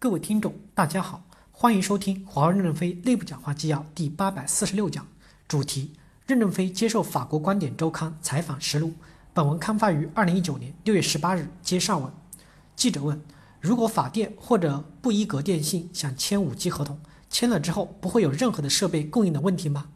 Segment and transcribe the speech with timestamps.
[0.00, 5.04] 各位听众，大家好，欢迎收听华为任正非内部讲话纪要第八百四十六讲，
[5.48, 5.90] 主题：
[6.24, 8.92] 任正非接受法国观点周刊采访实录。
[9.34, 12.12] 本文刊发于二零一九年六月十八日，接上文。
[12.76, 13.20] 记者问：
[13.60, 19.88] 如果法电或者布伊格电信想签五 G 合同，签了之后不会有任何的设备供应的问题吗？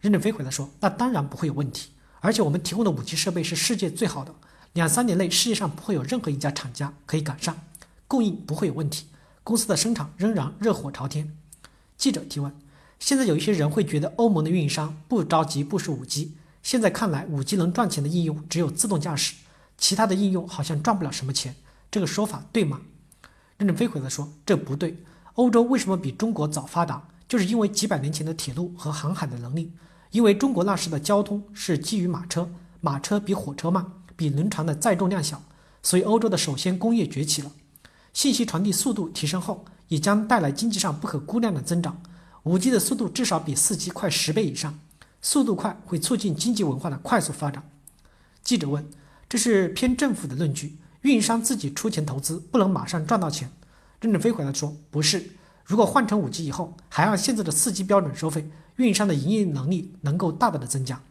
[0.00, 4.34] 任正非回答说：那当然不会有问题，而且我们提供的五 G 设备是世界最好的，
[4.72, 7.56] 两三年内世界上不会有任何一家厂家可以赶上，
[8.08, 9.06] 供应不会有问题。
[9.44, 11.36] 公司的生产仍然热火朝天。
[11.98, 12.50] 记者提问：
[12.98, 19.34] 现在有一些人会觉得欧盟的运营商不着急部署五 G，现在看来五 G 能赚钱的应用只有自动驾驶，
[19.76, 21.54] 其他的应用好像赚不了什么钱。
[21.90, 22.80] 这个说法对吗？
[23.58, 25.04] 任正非回答说：这不对。
[25.34, 27.06] 欧洲为什么比中国早发达？
[27.28, 29.72] 就是因为几百年前的铁路和航海的能力。
[30.10, 32.48] 因为中国那时的交通是基于马车，
[32.80, 33.84] 马车比火车慢，
[34.16, 35.42] 比轮船的载重量小，
[35.82, 37.50] 所以欧洲的首先工业崛起了。
[38.14, 42.00] 信息传递速度提升后，也将带来经济上不可估量的增长。
[42.44, 44.78] 五 G 的速度至少比四 G 快十倍以上，
[45.20, 47.68] 速度快会促进经济文化的快速发展。
[48.42, 48.88] 记者问
[49.28, 53.50] ：“这是偏政府的论据，运营商自己出钱投资，不能马上赚到钱？”
[54.00, 55.30] 任正非回答说：“不是，
[55.64, 61.02] 如果换成五 G 以后，还按现在的四 G 标准收费，运营商的营业能力能够大大的增加。”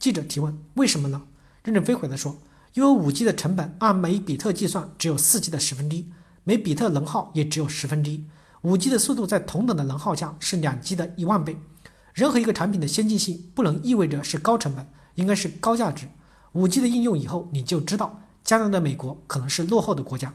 [0.00, 1.22] 记者提问：“为什么呢？”
[1.62, 2.38] 任正非回答说
[2.74, 6.10] ：“因为五 G 的成本按每比特计算只有四 G 的十分之一。”
[6.44, 8.24] 每比特能耗也只有十分之一，
[8.62, 11.56] 五 G 的速度在同等的能耗下是两 G 的一万倍。
[12.12, 14.86] 任何一个产品的先进性不能意味着是高成本，
[15.16, 16.06] 应该是高价值。
[16.52, 20.32] 五 G 的应用以后，你就知道将来的美国可能是落后的国家。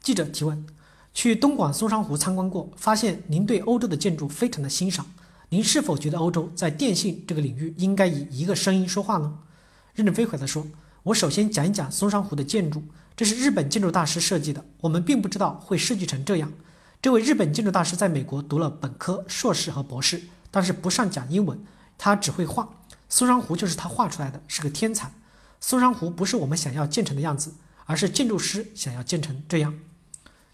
[0.00, 0.64] 记者提问：
[1.12, 5.04] 去东莞松山湖参观过，发现您对欧洲的建筑非常的欣赏，
[5.50, 9.40] 您是否觉得欧洲在电信这个领域应该以一个声音说话呢？
[9.94, 10.66] 任正非回答说
[11.08, 12.82] ：“我首先讲一讲松山湖的建筑。”
[13.16, 16.52] 这是日本建筑大师设计的，我们并不知道会设计成这样。
[17.02, 21.58] 这位日本建筑大师在美国读了本科、硕士和博士，但是不善讲英文，
[21.96, 22.68] 他只会画。
[23.08, 25.10] 松山湖就是他画出来的，是个天才。
[25.60, 27.54] 松山湖不是我们想要建成的样子，
[27.86, 29.74] 而是建筑师想要建成这样。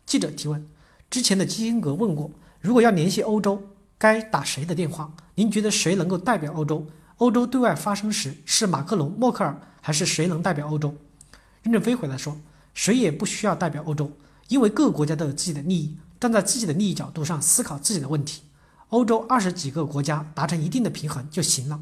[0.06, 0.66] 记者提问：
[1.10, 3.62] 之前的基辛格问过，如果要联系欧洲，
[3.98, 5.12] 该打谁的电话？
[5.34, 6.86] 您觉得谁能够代表欧洲？
[7.19, 10.94] 欧洲对外发声时是马克龙、默克尔，还是谁能代表欧洲？
[11.62, 12.36] 任正非回答说。
[12.75, 14.10] 谁也不需要代表欧洲，
[14.48, 18.42] 因为各个国家都有自己的利益，站在自己的利益角度上思考自己的问题。
[18.88, 21.78] 欧洲二十几个国家达成一定的平衡就行了。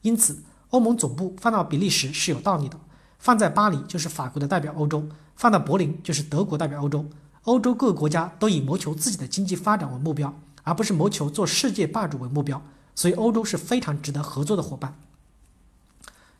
[0.00, 2.76] 因此，欧盟总部放到比利时是有道理的，
[3.20, 5.06] 放在巴黎就是法国的代表欧洲，
[5.36, 7.06] 放到柏林就是德国代表欧洲。
[7.44, 12.60] 欧洲各个国家都以谋求自己的经济发展为目标，而不是谋求做世界霸主为目标，
[12.94, 14.98] 所以欧洲是非常值得合作的伙伴。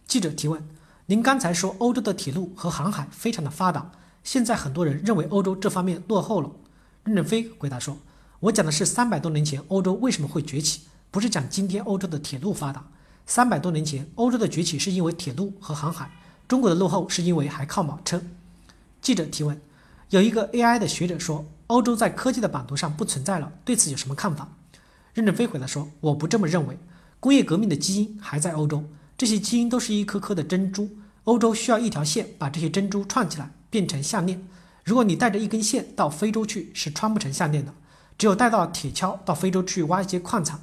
[0.06, 0.62] 记者提问。
[1.06, 3.90] 您刚才说欧洲的铁路和航海非常的发达，
[4.22, 6.50] 现在很多人认为欧洲这方面落后了。
[7.02, 7.98] 任正非回答说
[8.40, 12.86] ：“我讲的是三百多年前欧洲为什么会崛起，不是讲今天欧洲的铁路发达。
[13.26, 16.12] 三百多年前欧洲的崛起是因为铁路和航海，
[16.46, 18.22] 中国的落后是因为还靠马车。”
[19.02, 19.60] 记者提问：
[20.10, 24.48] 有一个 AI 的学者说欧洲在科技的版图上不存在了，对此有什么看法？
[25.14, 26.78] 任正非回答说：“我不这么认为，
[27.20, 28.84] 工业革命的基因还在欧洲，
[29.18, 30.88] 这些基因都是一颗颗的珍珠。”
[31.24, 34.44] 欧洲需要一条线把这些珍珠串起来，变成项链。
[34.84, 37.72] 如果你带着一根线到非洲去，是穿不成项链的。
[38.18, 40.60] 只有带到铁锹到非洲去挖一些矿产。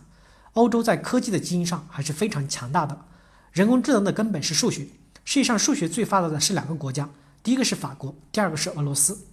[0.53, 3.05] 欧洲在科技的基因上还是非常强大的。
[3.51, 4.87] 人工智能的根本是数学。
[5.23, 7.09] 世界上数学最发达的是两个国家，
[7.43, 9.25] 第一个是法国，第二个是俄罗斯。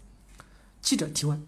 [0.81, 1.43] 记者提问：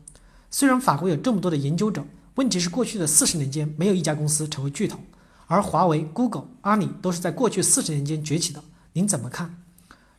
[0.50, 2.04] 虽然法国有这么多的研究者，
[2.38, 4.96] 问题是过去的四十年间没有一家公司成为巨头，
[5.48, 8.62] 而华为、Google、阿里都是在过去四十年间崛起的。
[8.92, 9.60] 您怎么看？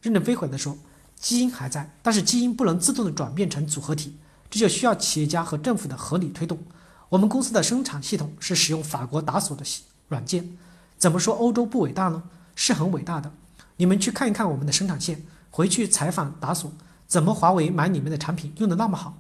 [0.01, 0.77] 任正非回答说
[1.15, 4.17] ：“基因还在，但是基因不能自动的转变成组合体，
[4.49, 6.59] 这就需要企业家和政府的合理推动。
[7.07, 9.63] 我们公司的生产系统是使用法国达索的
[10.09, 10.57] 软件，
[10.97, 12.21] 怎么说欧洲不伟大呢？
[12.53, 13.31] 是很伟大的。
[13.77, 16.69] 你们去看一看我们的生产线，回去采访达索，
[17.07, 19.17] 怎么华为买你们的产品用的那么好？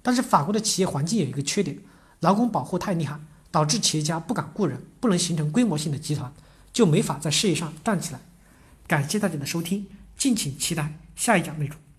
[0.00, 1.78] 但是法国的企业环境有一个缺点，
[2.20, 3.18] 劳工保护太厉害，
[3.50, 6.32] 导致企业家不敢雇人，不能形成规模性的集团，
[6.72, 8.20] 就没法在事业上站起来。”
[8.86, 9.86] 感谢大家的收听。
[10.16, 11.76] 敬请期待下一讲内容。